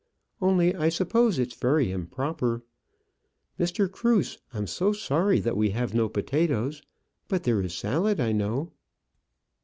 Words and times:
Only, 0.41 0.73
I 0.75 0.89
suppose 0.89 1.37
it's 1.37 1.53
very 1.53 1.91
improper. 1.91 2.63
Mr. 3.59 3.87
Cruse, 3.87 4.39
I'm 4.51 4.65
so 4.65 4.93
sorry 4.93 5.39
that 5.41 5.55
we 5.55 5.69
have 5.77 5.93
no 5.93 6.09
potatoes; 6.09 6.81
but 7.27 7.43
there 7.43 7.61
is 7.61 7.75
salad, 7.75 8.19
I 8.19 8.31
know." 8.31 8.71